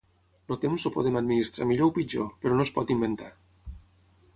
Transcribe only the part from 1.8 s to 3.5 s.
o pitjor, però no es pot inventar.